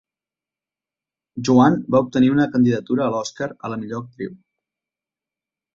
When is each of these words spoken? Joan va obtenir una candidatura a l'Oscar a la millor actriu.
Joan 1.49 1.77
va 1.97 2.01
obtenir 2.07 2.33
una 2.37 2.49
candidatura 2.57 3.07
a 3.09 3.11
l'Oscar 3.17 3.53
a 3.69 3.73
la 3.75 3.79
millor 3.85 4.05
actriu. 4.07 4.35